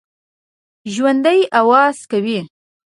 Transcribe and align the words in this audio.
ژوندي 0.93 1.39
آواز 1.59 1.97
کوي 2.11 2.39